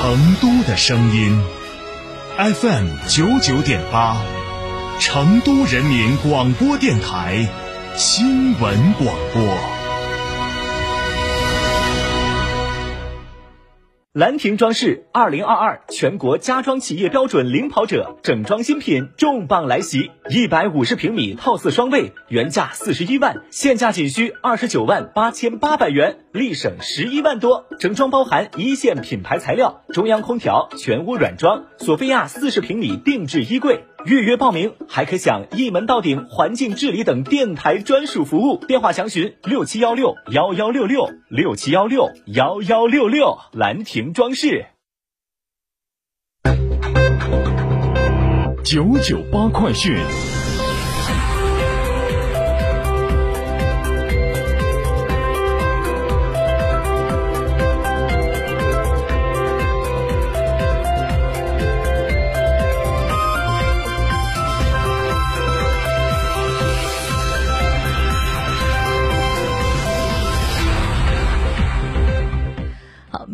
[0.00, 1.36] 成都的声音
[2.36, 4.16] ，FM 九九点八，
[5.00, 7.48] 成都人民广播电台
[7.96, 9.42] 新闻广播。
[14.12, 27.66] 兰亭装饰二零二二全国家装企业标准领跑者整装新品重磅来袭，一百五十平米套四双卫，原价四十一万，现价仅需二十九万八千八百元，立省十一万多。
[27.78, 33.84] 整装包含一线品牌材料、中央空调、全屋软装、索菲亚四十平米定制衣柜。
[34.06, 38.64] 预约报名还可享一门到顶环境治理等电台专属服务。
[38.66, 43.36] 电话详询六七幺六幺幺六六六七幺六幺幺六六。
[43.52, 44.66] 兰亭装饰。
[48.64, 50.37] 九九八快讯。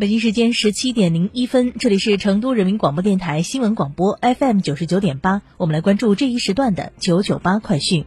[0.05, 8.05] 北京时间十七点零一分，这里是成都人民广播电台新闻广播 FM 九十九点八，我们来关注这一时段的九九八快讯。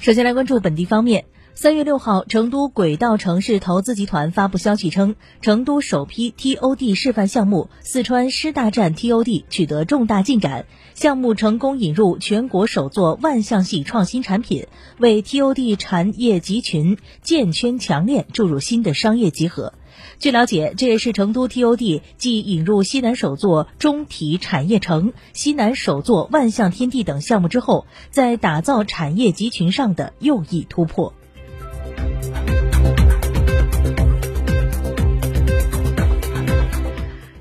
[0.00, 1.24] 首先来关注本地方面。
[1.60, 14.68] 三月六号，成都轨道城市投资集团发布消息称，成都首批 TOD 示范项目四川师大站 TOD 取得重大进展，项目成功引入全国首座万象系创新产品，
[15.00, 19.74] 为 TOD 产业集群建圈强链注入新的商业集合。
[20.20, 31.14] 据了解，这也是成都 TOD 继引入西南首座中体产业城、西南首座万象天地等项目之后，在打造产业集群上的又一突破。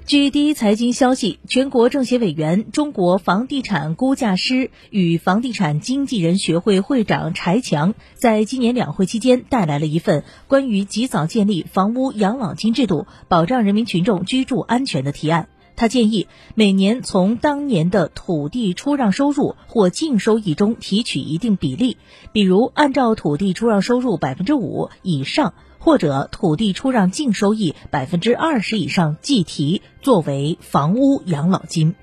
[0.07, 15.49] 据第一财经消息，全国政协委员、中国房地产估价师与房地产经纪人学会会长柴强在今年两会期间带来了一份关于及早建立房屋养老金制度，保障人民群众居住安全的提案。
[15.77, 21.95] 他建议每年从当年的土地出让收入或净收益中提取一定比例，
[22.33, 25.53] 比如按照土地出让收入百分之五以上。
[25.79, 31.95] 或者土地出让净收益百分之二十以上计提作为房屋养老金。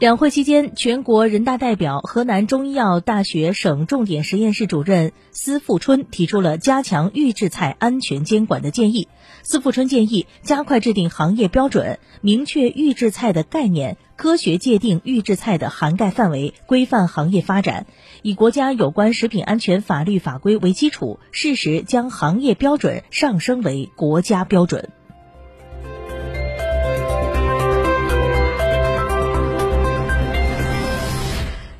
[0.00, 9.08] 两会期间，全国人大代表、河南中医药大学省重点实验室主任司富春提出了加强预制菜安全监管的建议。
[9.42, 17.84] 司富春建议加快制定行业标准，明确预制菜的概念，科学界定预制菜的涵盖范围，规范行业发展，
[18.22, 24.88] 以国家有关食品安全法律法规为基础，适时将行业标准上升为国家标准。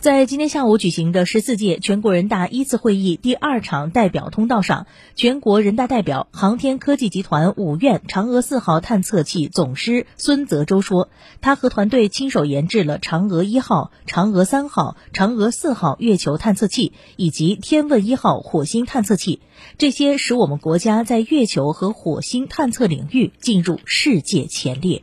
[0.00, 11.10] 在今天下午举行的十四届全国人大一次会议第二场代表通道上，全国人大代表、航天科技集团五院嫦娥四号探测器总师孙泽洲说，
[11.42, 19.40] 他和团队亲手研制了嫦娥一号、嫦娥三号、嫦娥四号月球探测器以及天问一号火星探测器，
[19.76, 25.02] 这些使我们国家在月球和火星探测领域进入世界前列。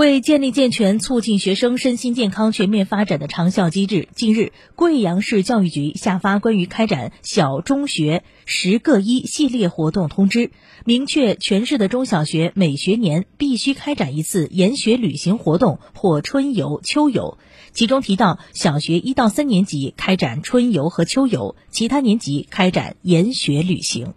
[0.00, 10.52] 为建立健全促进学生身心健康全面发展的长效机制，近日，贵阳市教育局下发关于开展小中学“十个一”系列活动通知，
[10.86, 17.36] 明确全市的中小学每学年必须开展一次研学旅行活动或春游、秋游。
[17.74, 24.14] 其中提到，小学一到三年级开展春游和秋游，其他年级开展研学旅行。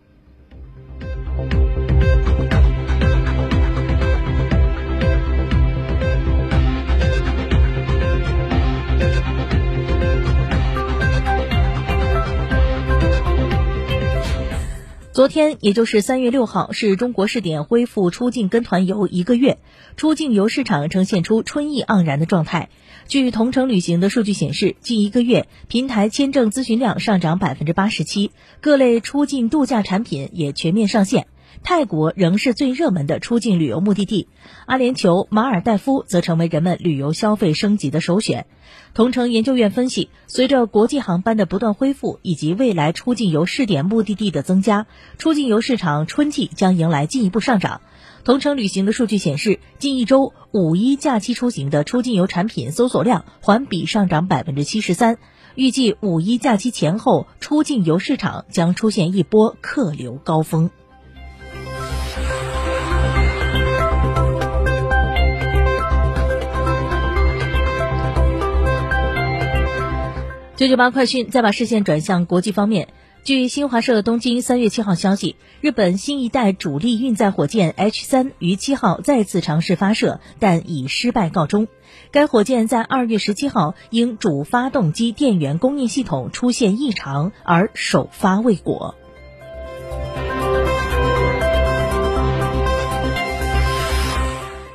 [15.14, 19.60] 昨天，也就是三月六号，是中国试点恢复出境跟团游一个月，
[19.96, 22.70] 出境游市场呈现出春意盎然的状态。
[23.08, 31.28] 据同程旅行的数据显示，近一个月平台签证咨询量上涨百分之八十七，各类出境度假产品也全面上线。
[31.62, 34.28] 泰国仍是最热门的出境旅游目的地，
[34.66, 38.48] 阿联酋、马尔代夫则成为人们旅游消费升级的首选。
[38.94, 47.82] 同城研究院分析，随着国际航班的不断恢复以及未来出境游试点目的地的增加，出境游市场春季将迎来进一步上涨。
[48.24, 55.18] 同程旅行的数据显示，近一周五一假期出行的出境游产品搜索量环比上涨百分之七十三。
[55.56, 60.70] 预计五一假期前后，出境游市场将出现一波客流高峰。
[70.64, 72.88] 九九八快讯，再把视线转向国际方面。
[73.26, 81.68] 据新华社东京三月七号消息，日本新一代主力运载火箭 H 三于七号再次尝试发射，但以失败告终。
[82.12, 88.96] 该火箭在二月十七号因主发动机电源供应系统出现异常而首发未果。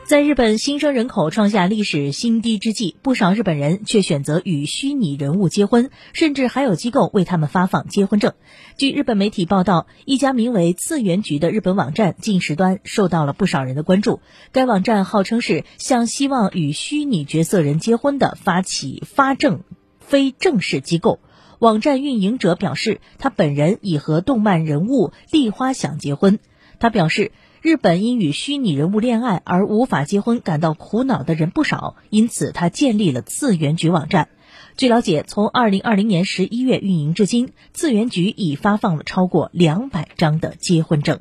[0.09, 8.33] 在日本新生人口创下历史新低之际，不少日本人却选择与虚拟人物结婚，甚至还有机构为他们发放结婚证。
[8.79, 14.23] 据日本媒体报道，一家名为“次元局”的日本网站近时端受到了不少人的关注。
[14.51, 19.63] 该网站号称是向希望与虚拟角色人结婚的发起发证
[20.01, 21.21] 非正式机构。
[21.59, 26.39] 网站运营者表示，他本人已和动漫人物立花想结婚。
[26.81, 27.31] 他表示。
[27.61, 34.29] 日本因与虚拟人物恋爱而无法结婚感到苦恼的人不少，因此他建立了次元局网站。
[34.77, 41.19] 据了解，从二零二零年十一月运营至今，次元局已发放了超过两百张的结婚证。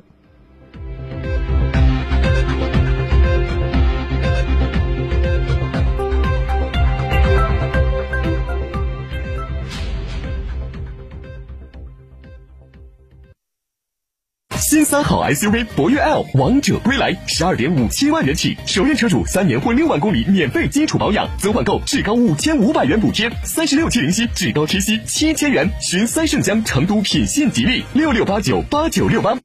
[14.68, 25.70] 新三好 SUV 博越 L 王者归来，十二点五七万元起，首任车主三年或六万公里免费基础保养，增换购至高五千五百元补贴，三十六期零息，至高贴息七千元。
[25.80, 29.38] 寻三圣江成都品信吉利六六八九八九六八。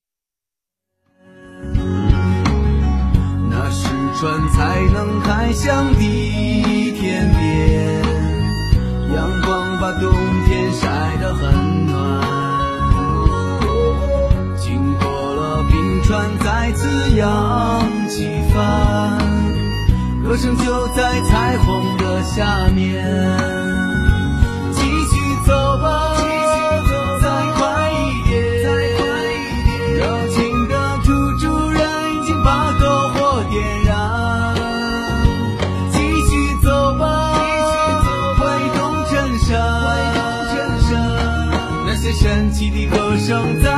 [3.49, 3.87] 那是
[4.19, 8.01] 船才能开向地天边，
[9.15, 10.11] 阳光把冬
[10.47, 10.52] 天
[16.13, 19.18] 船再次扬起帆，
[20.24, 23.04] 歌声就在彩虹的下面。
[24.74, 25.51] 继续走
[25.81, 26.15] 吧，
[27.19, 27.25] 再
[27.57, 27.94] 快一
[28.30, 28.38] 点，
[29.98, 30.74] 热情的
[31.04, 32.83] 土主人已经把篝
[33.13, 33.92] 火点燃。
[35.89, 36.31] 继续
[36.62, 37.33] 走吧，
[38.38, 38.42] 挥
[38.77, 38.80] 动
[39.10, 39.51] 衬衫，
[41.88, 43.72] 那些神奇的歌声在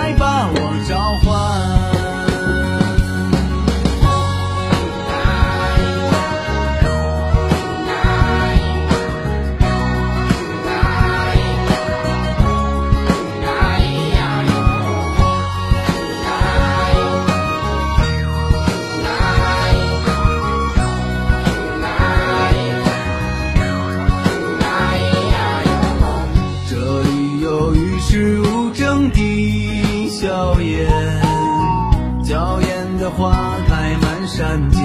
[28.15, 30.87] 是无争的笑颜
[32.23, 34.81] 娇艳的花开满山间。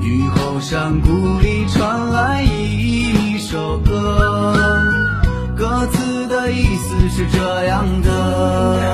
[0.00, 4.54] 雨后山谷里传来一首歌
[5.56, 8.89] 歌词的意思是这样的。